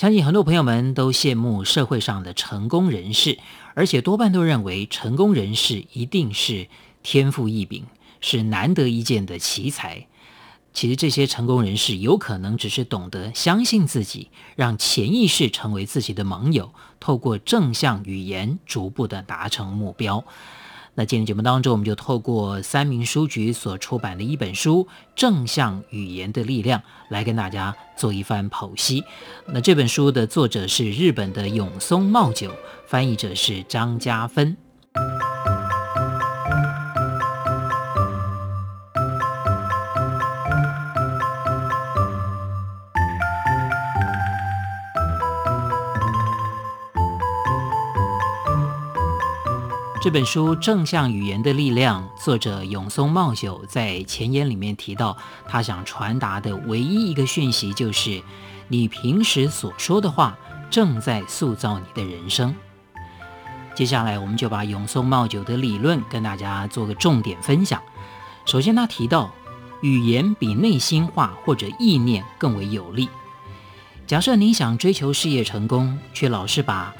[0.00, 3.38] 相信很多朋友们都羡慕社会上的成功人士，
[3.74, 6.68] 而且多半都认为成功人士一定是
[7.02, 7.84] 天赋异禀，
[8.22, 10.06] 是难得一见的奇才。
[10.72, 20.24] 其实这些成功人士有可能只是懂得相信自己，让潜意识成为自己的盟友，透过正向语言逐步的达成目标。
[20.94, 29.04] 那今天节目当中，我们就透过三明书局所出版的一本书《正向语言的力量》来跟大家做一番剖析。
[29.46, 32.52] 那这本书的作者是日本的永松茂久，
[32.86, 34.56] 翻译者是张嘉芬。
[50.02, 55.14] 这本书《正向语言的力量》，作者永松茂久在前言里面提到，
[55.46, 58.22] 他想传达的唯一一个讯息就是：
[58.68, 60.38] 你平时所说的话
[60.70, 62.56] 正在塑造你的人生。
[63.74, 67.82] 接下来，我们就把永松茂久的理论跟大家做个重点分享。
[68.46, 69.30] 首先，他提到，
[69.82, 73.06] 语言比内心话或者意念更为有力。
[74.06, 76.94] 假设你想追求事业成功，却老是把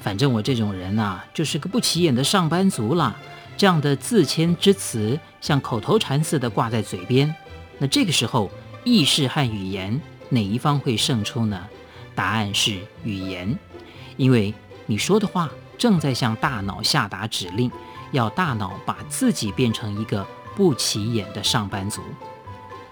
[0.00, 3.14] 反正我这种人呐、就是个不起眼的上班族啦。
[3.56, 7.34] 这样的自谦之词，像口头禅似的挂在嘴边。
[7.78, 8.50] 那这个时候，
[8.84, 11.68] 意识和语言哪一方会胜出呢？
[12.14, 13.58] 答案是语言，
[14.16, 14.54] 因为
[14.86, 17.70] 你说的话正在向大脑下达指令，
[18.12, 22.00] 要大脑把自己变成一个不起眼的上班族。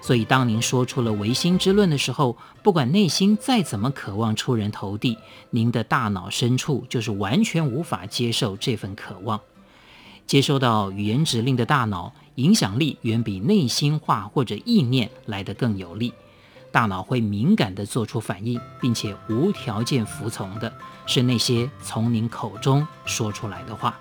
[0.08, 5.18] 所以，当您说出了唯心之论的时候，不管内心再怎么渴望出人头地，
[5.50, 9.38] 您的大脑深处就是完全无法接受这份渴望。
[10.26, 16.14] 接收到语言指令的大脑，影响力远比内心话或者意念来得更有力。
[16.72, 20.72] 大脑会敏感地做出反应，并且无条件服从的
[21.04, 23.94] 是那些从您口中说出来的话。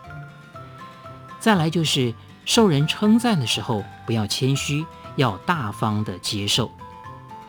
[1.41, 2.13] 再来就是
[2.45, 4.85] 受人称赞的时候，不要谦虚。
[5.17, 6.71] 要大方的接受，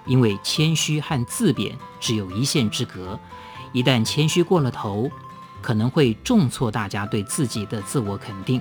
[0.05, 3.19] 因为谦虚和自贬只有一线之隔。
[3.73, 5.09] 一旦谦虚过了头，
[5.63, 8.61] 可能会重挫大家对自己的自我肯定。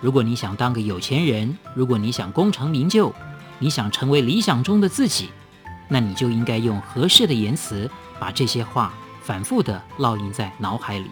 [0.00, 3.12] 如果你想当个有钱人，如果你想功成名就，
[3.58, 5.30] 你想成为理想中的自己，
[5.88, 7.90] 那你就应该用合适的言辞，
[8.20, 11.10] 把这些话反复地烙印在脑海里。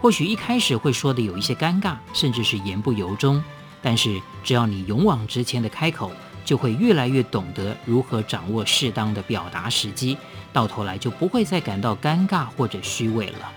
[0.00, 3.42] 或许一开始会说的有一些尴尬，甚至是言不由衷，
[3.82, 6.12] 但是只要你勇往直前的开口。
[6.46, 10.16] 就会越来越懂得如何掌握适当的表达时机，
[10.52, 13.52] 到头来就不会再感到尴尬或者虚伪了。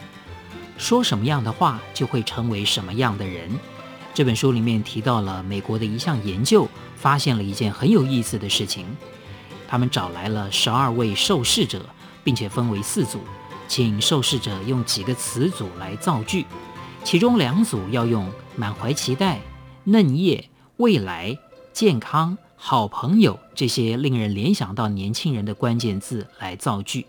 [0.77, 3.47] 说什么样的话，就会成为什么样的人。
[4.13, 8.85] 这本书里面提到了美国的一项研究，发现了一件很有意思的事情。
[9.67, 11.85] 他们找来了十二位受试者，
[12.23, 13.19] 并且分为四组，
[13.67, 16.47] 请受试者用几个词组来造句，
[17.03, 19.39] 其中两组要用满怀期待、
[19.83, 21.37] 嫩叶、未来、
[21.71, 22.35] 健康。
[22.61, 27.05] 好朋友，这些令人联想到年轻人的关键字来造句，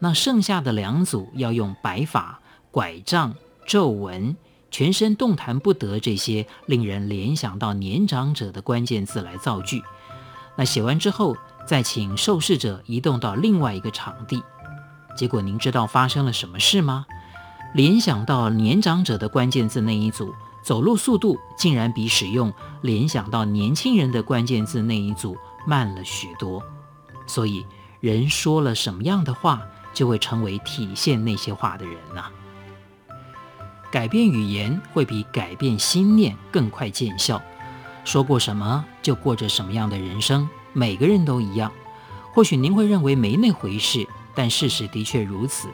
[0.00, 2.38] 那剩下的两组要用白发、
[2.70, 3.34] 拐杖、
[3.66, 4.36] 皱纹、
[4.70, 9.82] 全身动弹不得这些令人联想到年长者的关键字来造句。
[10.56, 11.34] 那写完之后，
[11.66, 14.42] 再请受试者移动到另外一个场地。
[15.16, 17.06] 结果您知道发生了什么事吗？
[17.74, 20.34] 联想到年长者的关键字那一组。
[20.62, 22.52] 走路速度竟然比使用
[22.82, 25.36] 联想到年轻人的关键字那一组
[25.66, 26.62] 慢了许多，
[27.26, 27.66] 所以
[28.00, 29.60] 人说了什么样的话，
[29.92, 32.26] 就会成为体现那些话的人呐、
[33.90, 37.42] 改变语言会比改变心念更快见效。
[38.04, 41.70] 说过什么就过着什么样的人生，每个人都一样。
[42.32, 45.68] 或许您会认为没那回事，但事实的确如此。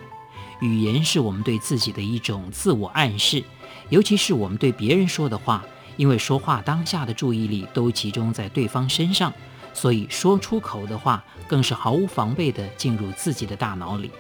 [0.61, 3.45] 语言是我们对自己的一种自我暗示。
[3.91, 5.65] 尤其是我们对别人说的话，
[5.97, 9.33] 因为说话当下的注意力都集中在对方身上，
[9.73, 14.11] 所以说出口的话更是毫无防备地进入自己的大脑里。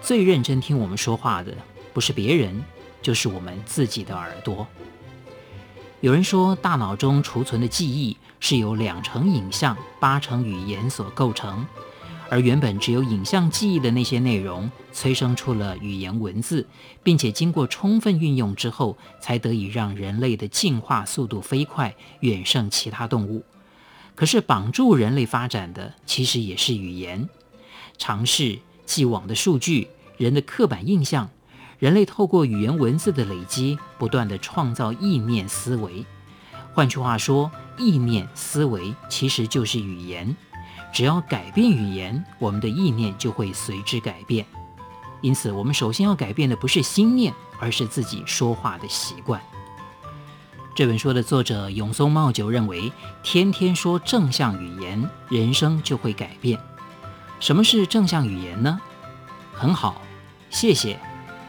[0.00, 1.54] 最认真听我们说话的，
[1.92, 2.62] 不是别人，
[3.00, 4.66] 就是我们自己的耳朵。
[6.00, 11.66] 有人说，大脑中储存的记忆是由两成影像、八成语言所构成，
[12.30, 16.66] 而原本只有影像记忆的那些内容，催生出了语言文字，
[17.02, 23.44] 并且经过充分运用之后，才得以让人类的进化速度飞快，远胜其他动物。
[24.14, 27.28] 可是绑住人类发展的，其实也是语言、
[27.98, 31.30] 尝试、既往的数据、人的刻板印象。
[31.78, 36.06] 人类透过语言文字的累积，不断地创造意念思维。
[36.72, 40.34] 换句话说，意念思维其实就是语言。
[40.94, 44.46] 只要改变语言，我们的意念就会随之改变。
[45.20, 49.40] 因此，我们首先要改变的不是心念，而是自己说话的习惯。
[50.72, 52.92] 这本书的作者永松茂久认为，
[53.24, 56.60] 天天说正向语言，人生就会改变。
[57.40, 58.80] 什么是正向语言呢？
[59.52, 60.00] 很好，
[60.48, 61.00] 谢谢，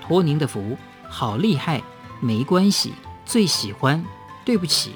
[0.02, 0.76] 托您的福，
[1.08, 1.84] 好厉害，
[2.20, 2.94] 没关系，
[3.28, 4.04] 最喜欢，
[4.44, 4.94] 对不起，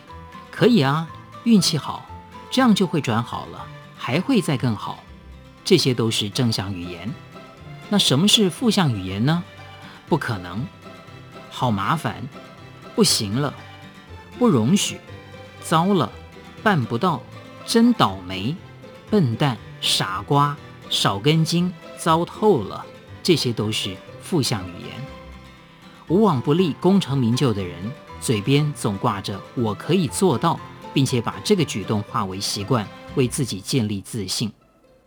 [0.50, 1.08] 可以啊，
[1.44, 2.04] 运气好，
[2.50, 3.68] 这样就会转好了。
[4.10, 5.04] 还会再更好，
[5.64, 7.14] 这些都是正向语言。
[7.90, 9.44] 那什么是负向语言呢？
[10.08, 10.66] 不可能，
[11.52, 12.28] 好麻烦，
[12.96, 13.54] 不行了，
[14.40, 14.98] 不容许，
[15.62, 16.12] 糟了，
[16.64, 17.22] 办不到，
[17.68, 18.56] 真倒霉，
[19.12, 20.58] 笨蛋，傻瓜，
[20.90, 22.84] 少根筋，糟透了，
[23.22, 24.90] 这些都是负向语言。
[26.08, 30.60] 无往不利、功成名就的人，嘴边总挂着“我可以做到”，
[30.96, 32.88] 并且把这个举动化为习惯。
[33.16, 34.52] 为自己建立自信，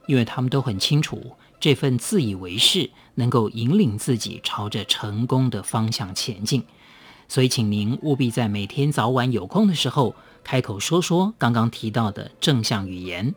[0.06, 6.64] 因为他们都很清楚，这份自以为是能够引领自己朝着成功的方向前进。
[7.28, 10.14] 所以，请您务必在每天早晚有空的时候，
[10.44, 13.34] 开口说说刚刚提到的正向语言。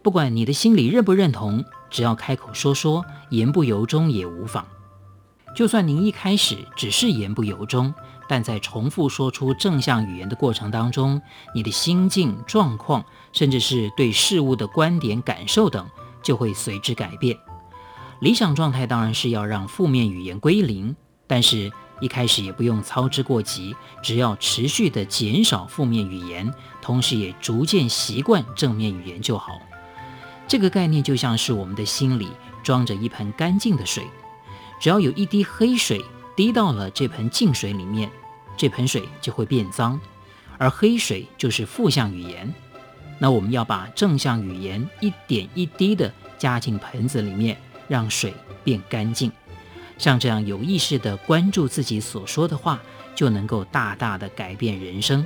[0.00, 4.66] 不管你的心里认不认同，只要开口说说，言不由衷也无妨。
[5.54, 7.92] 就算您一开始只是言不由衷。
[8.28, 11.22] 但在重复说出正向语言的过程当中，
[11.54, 13.02] 你的心境状况，
[13.32, 15.88] 甚至是对事物的观点、感受等，
[16.22, 17.38] 就会随之改变。
[18.20, 20.94] 理想状态当然是要让负面语言归零，
[21.26, 26.52] 但是一开始也不用操之过急，只要持续的减少负面语言，
[26.82, 29.58] 同时也逐渐习惯正面语言就好。
[30.46, 32.28] 这个概念就像是我们的心里
[32.62, 34.04] 装着一盆干净的水，
[34.78, 36.04] 只要有一滴黑水。
[36.36, 38.08] 滴到了这盆净水里面，
[38.58, 39.98] 这盆水就会变脏，
[40.58, 42.52] 而黑水就是负向语言。
[43.18, 47.56] 那我们要把正向语言一点一滴的加进盆子里面，
[47.88, 49.32] 让水变干净。
[49.96, 52.80] 像这样有意识地关注自己所说的话，
[53.14, 55.24] 就能够大大的改变人生。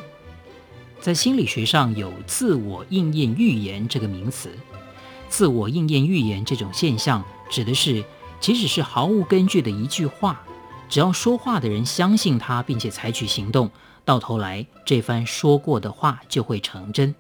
[1.01, 4.51] 在心理学上有“自我应验预言”这个名词
[5.29, 8.05] ，“自我应验预言”这种现象指的是，
[8.41, 10.43] 即使是毫无根据的一句话。
[10.93, 13.71] 只要说话的人相信他，并且采取行动，
[14.05, 17.15] 到头来这番说过的话就会成真。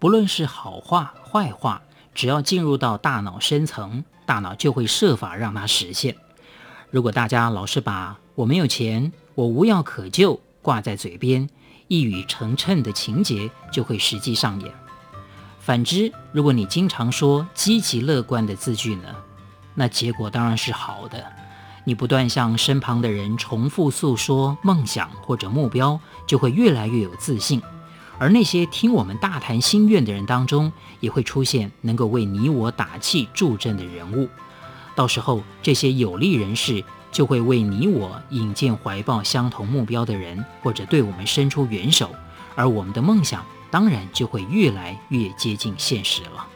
[0.00, 1.82] 不论是好话坏话，
[2.12, 6.16] 只要进入到大脑深层，大脑就会设法让它实现。
[6.90, 11.48] 如果大家老是把“我没有钱”“我无药可救”挂在嘴边，
[11.86, 14.74] 一语成谶的情节就会实际上演。
[15.60, 19.14] 反之，如果你经常说积极乐观的字句呢，
[19.76, 21.24] 那结果当然是好的。
[21.84, 27.60] 你不断向身旁的人重复诉说梦想或者目标，就会越来越有自信。
[28.18, 34.28] 而那些听我们大谈心愿的人当中，也会出现能够为你我打气助阵的人物。
[34.94, 42.10] 到时候，这些有力人士就会为你我引荐怀抱相同目标的人，或者对我们伸出援手。
[42.54, 46.46] 而我们的梦想当然就会越来越接近现实了。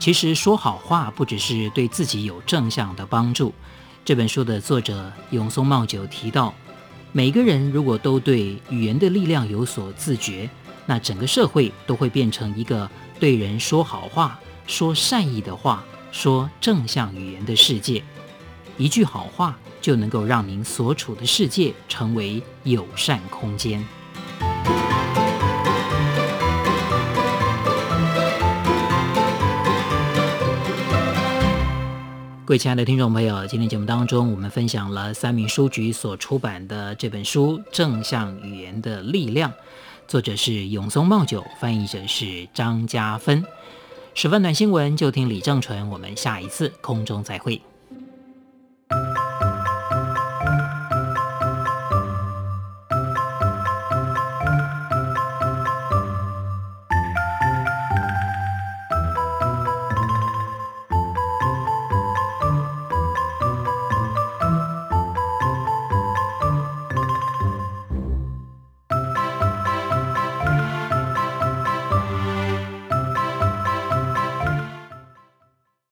[0.00, 3.52] 其实说好话不只是对自己有正向的帮助。
[4.02, 6.52] 这本书的作者永松茂久提到，
[7.12, 10.48] 每个人如果都对语言的力量有所自觉，
[10.86, 12.90] 那整个社会都会变成一个
[13.20, 18.02] 对人说好话、说善意的话、说正向语言的世界。
[18.78, 23.86] 一句好话就能够让您所处的世界成为友善空间。
[32.50, 39.52] 各位亲爱的听众朋友，今天节目当中，我们分享了三民书局所出版的这本书《正向语言的力量》，
[40.08, 43.44] 作者是永松茂久，翻译者是张家芬。
[44.14, 45.88] 十分暖新闻，就听李正淳。
[45.90, 47.62] 我们下一次空中再会。